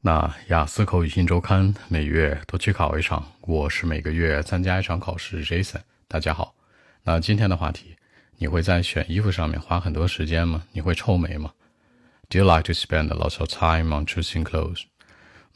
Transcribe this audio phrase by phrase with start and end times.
[0.00, 5.44] 那雅思口语新周刊每月都去考一场，我是每个月参加一场考试。
[5.44, 6.54] Jason，大家好。
[7.02, 7.96] 那今天的话题，
[8.36, 10.62] 你会在选衣服上面花很多时间吗？
[10.70, 11.50] 你会臭美吗
[12.28, 14.84] ？Do you like to spend a lot of time on choosing clothes？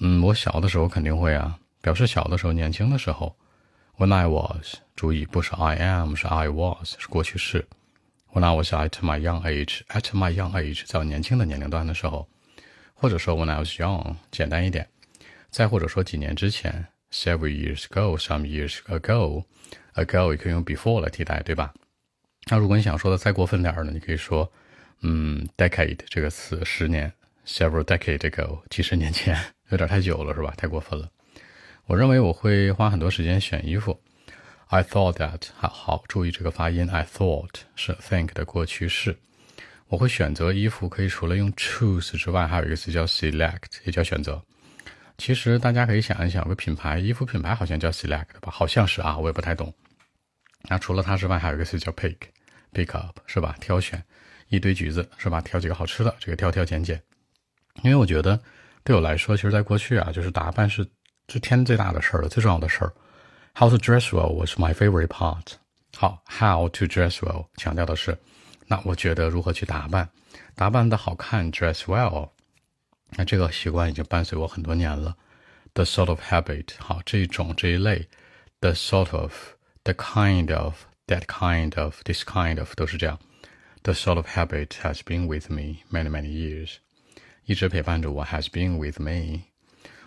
[0.01, 3.37] 嗯，我小的时候肯定会啊，表示小的时候，年轻的时候。
[3.97, 7.69] When I was，注意不是 I am，是 I was，是过去式。
[8.33, 12.29] When I was at my young age，at my young age，在我年轻的年龄段的时候。
[13.03, 14.85] 或者说 when I was young，简单一点；
[15.51, 21.75] 再或者说几年之前，several years ago，some years ago，ago 也可以用 before 来替代，对吧？
[22.49, 24.53] 那如果你想说的再过分点儿呢，你可以说，
[25.01, 27.13] 嗯，decade 这个词，十年
[27.45, 29.37] ，several decade ago，几十年前，
[29.71, 30.55] 有点太久了，是吧？
[30.57, 31.11] 太过分了。
[31.87, 34.01] 我认为我会花很多时间选衣服。
[34.69, 39.19] I thought that，好好注意这个发音，I thought 是 think 的过去式。
[39.93, 44.43] 我会选择衣服，可以除了用 choose 之外，还有一个词叫 select，也叫选择。
[45.19, 48.51] 其实大家可以想一想，有个品牌衣服品牌好像叫 select 吧？
[48.51, 49.71] 好像是啊，我也不太懂。
[50.63, 53.55] 那除了它之外，还有一个词叫 pick，pick up 是吧？
[53.61, 54.03] 挑选
[54.49, 55.43] 一堆橘子是吧？
[55.43, 56.99] 挑几个好吃的，这个挑挑拣拣。
[57.83, 58.41] 因为我觉得
[58.85, 60.89] 对我来说，其实在过去啊，就是打扮是
[61.27, 62.91] 这天最大的事儿了，最重要的事儿。
[63.55, 65.53] How to dress well was my favorite part。
[65.95, 68.17] 好，how to dress well 强调的是。
[68.72, 70.10] 那我觉得如何去打扮，
[70.56, 72.30] 打扮的好看，dress well，
[73.12, 75.16] 那这个习惯已经伴随我很多年了。
[75.74, 78.08] The sort of habit，好，这一种这一类，
[78.60, 83.20] the sort of，the kind of，that kind of，this kind of，都是这样。
[83.84, 86.78] The sort of habit has been with me many many years，
[87.46, 89.44] 一直陪伴着我，has been with me。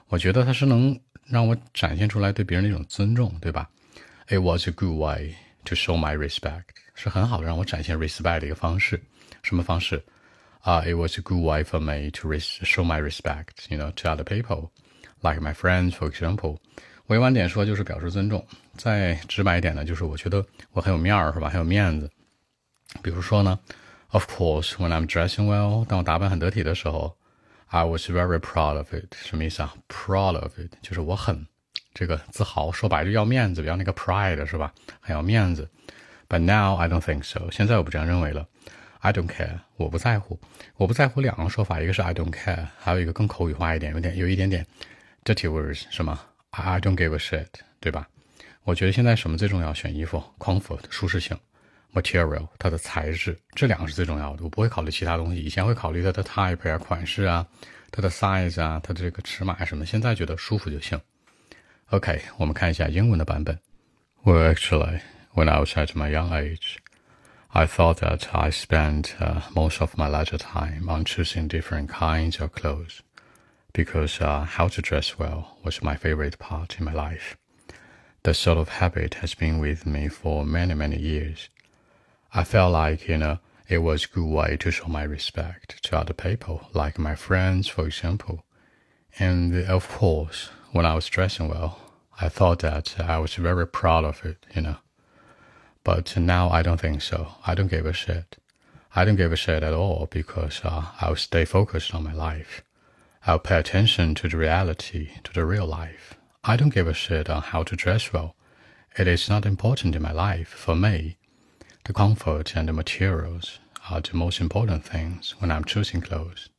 [0.08, 3.70] 我觉得它是能让我展现出来对别人的一种尊重，对吧？
[4.28, 6.64] It was a good way to show my respect。
[6.94, 9.03] 是很好的让我展现 respect 的一个方式。
[9.42, 10.03] 什么方式？
[10.61, 14.69] 啊、uh,，It was a good way for me to show my respect, you know, to other people,
[15.22, 16.58] like my friends, for example.
[17.06, 21.48] 委婉点说就是表示尊重，再直白一点呢，就是我觉得我很有面儿，是吧？
[21.48, 22.10] 很有面子。
[23.03, 23.59] 比如说呢，
[24.10, 27.16] Of course, when I'm dressing well，当我打扮很得体的时候，
[27.69, 29.15] I was very proud of it。
[29.15, 29.75] 什么意思啊？
[29.88, 31.47] Proud of it 就是我很
[31.95, 34.72] 这个自豪，说白了要面子，要那个 pride 是吧？
[35.00, 35.67] 很要面子。
[36.29, 37.50] But now I don't think so。
[37.51, 38.45] 现在我不这样认为了。
[39.00, 40.39] I don't care，我不在乎。
[40.78, 44.66] 我不在乎两个说法，一个是 I don't care，还有一个更口语化一点，有点有一点点
[45.23, 46.19] dirty words，是吗
[46.50, 47.45] ？I don't give a shit，
[47.79, 48.07] 对吧？
[48.63, 49.72] 我觉得现在什么最重要？
[49.72, 51.38] 选衣服，comfort，舒适性
[51.94, 54.44] ，material，它的材质，这两个是最重要的。
[54.44, 55.39] 我不会考虑其他东西。
[55.39, 57.45] 以前会考虑它的 type 啊，款式啊，
[57.91, 59.85] 它的 size 啊，它的这个尺码什么。
[59.85, 61.00] 现在觉得舒服就行。
[61.91, 63.59] OK，我们看一下英文的版本。
[64.25, 65.00] Well, actually.
[65.32, 66.78] when I was at my young age,
[67.54, 72.41] I thought that I spent uh, most of my leisure time on choosing different kinds
[72.41, 73.03] of clothes
[73.72, 77.37] because uh, how to dress well was my favorite part in my life.
[78.22, 81.48] The sort of habit has been with me for many, many years.
[82.34, 83.38] I felt like, you know,
[83.69, 87.69] it was a good way to show my respect to other people, like my friends,
[87.69, 88.44] for example.
[89.19, 91.80] And of course, when I was dressing well,
[92.19, 94.75] I thought that I was very proud of it, you know.
[95.86, 97.30] But now I don't think so.
[97.47, 98.36] I don't give a shit.
[98.94, 102.62] I don't give a shit at all because uh, I'll stay focused on my life.
[103.25, 106.16] I'll pay attention to the reality, to the real life.
[106.44, 108.35] I don't give a shit on how to dress well.
[108.97, 111.16] It is not important in my life for me.
[111.85, 113.59] The comfort and the materials
[113.90, 116.50] are the most important things when I'm choosing clothes.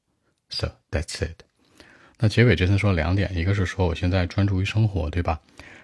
[0.49, 1.43] So that's it.
[2.19, 5.38] 那结尾这次说两点，一个是说我现在专注于生活，对吧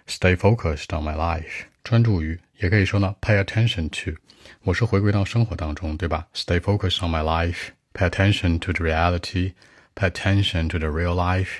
[0.07, 4.17] ？Stay focused on my life，专注于也可以说呢，pay attention to，
[4.63, 11.59] 我是回归到生活当中，对吧？Stay focused on my life，pay attention to the reality，pay attention to the real life。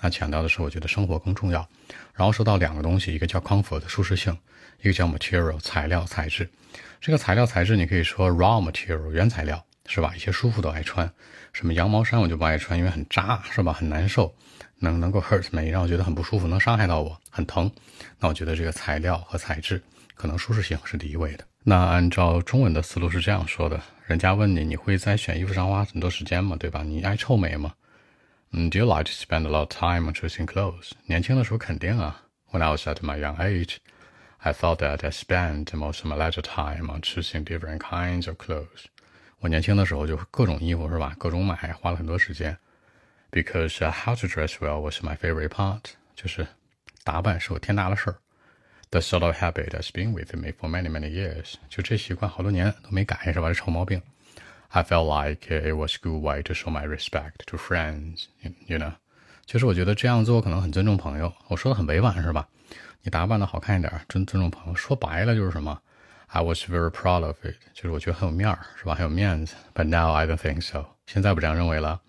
[0.00, 1.68] 那强调的是，我觉得生活更重要。
[2.14, 4.36] 然后说到两个东西，一个叫 comfort 舒适性，
[4.82, 6.48] 一个叫 material 材料材质。
[7.00, 10.14] 这个材料材质你可以说 raw material 原材料，是吧？
[10.14, 11.10] 一些舒服都爱穿，
[11.52, 13.72] 什么羊毛衫我就不爱穿，因为很扎，是吧？
[13.72, 14.32] 很难受，
[14.78, 17.68] 能能够 hurt me，让我觉得很不舒服，能伤害到我，很疼。
[18.20, 19.82] 那我觉得这个材料和材质。
[20.14, 21.44] 可能舒适性是第一位的。
[21.62, 26.56] 那按照中文的思路是这样说的：人家问你，你会在选衣服上花很多时间吗？
[26.58, 26.82] 对吧？
[26.82, 27.72] 你爱臭美吗？
[28.50, 30.90] 嗯，Do you like to spend a lot of time on choosing clothes？
[31.06, 32.20] 年轻的时候肯定啊。
[32.50, 33.76] When I was at my young age,
[34.38, 38.36] I thought that I spent most of my leisure time on choosing different kinds of
[38.38, 38.86] clothes。
[39.40, 41.14] 我年轻的时候就各种衣服是吧？
[41.18, 42.56] 各种买，花了很多时间。
[43.30, 45.82] Because how to dress well was my favorite part。
[46.14, 46.46] 就是
[47.04, 48.16] 打扮是我天大的事儿。
[48.90, 53.48] The sort of habit has been with me for many many years，就这习惯好多年都没改，是吧？
[53.48, 54.00] 这臭毛病。
[54.70, 58.24] I felt like it was good way to show my respect to friends,
[58.66, 58.92] you know，
[59.46, 61.32] 其实我觉得这样做可能很尊重朋友。
[61.48, 62.48] 我说的很委婉是吧？
[63.02, 64.74] 你打扮的好看一点，尊尊重朋友。
[64.74, 65.80] 说白了就是什么
[66.27, 68.95] ？I was very proud of it，就是我觉得很有面儿，是吧？
[68.95, 69.55] 很有面子。
[69.73, 72.01] But now I don't think so，现在不这样认为了。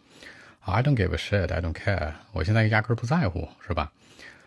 [0.60, 3.92] I don't give a shit，I don't care，我现在压根儿不在乎，是吧？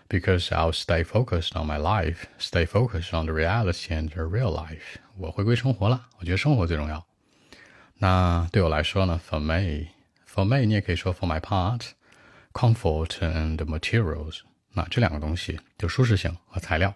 [0.09, 4.97] Because I'll stay focused on my life，stay focused on the reality and the real life。
[5.17, 7.05] 我回归生活了，我觉得生活最重要。
[7.99, 9.19] 那对我来说呢？
[9.29, 14.39] For me，for me，你也可以说 for my part，comfort and materials。
[14.73, 16.93] 那这两个东西，就舒适性和材料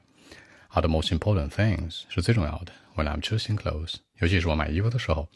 [0.71, 2.73] ，are the most important things，是最重要的。
[2.95, 5.29] When I'm choosing clothes，尤其是我买衣服的时候，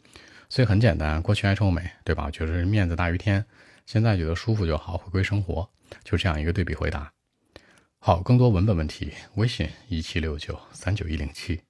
[0.49, 1.21] 所以很简单。
[1.21, 2.31] 过去爱臭美，对吧？
[2.31, 3.45] 觉得面子大于天，
[3.85, 5.69] 现在觉得舒服就好，回归生活，
[6.03, 7.11] 就这样一个对比回答。
[7.99, 11.61] 好，更多文本问题，微信一七六九三九一零七。